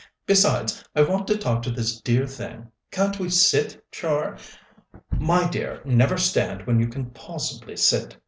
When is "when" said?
6.65-6.79